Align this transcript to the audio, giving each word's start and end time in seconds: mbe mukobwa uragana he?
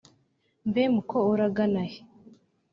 mbe 0.69 0.83
mukobwa 0.95 1.29
uragana 1.35 1.81
he? 1.91 1.99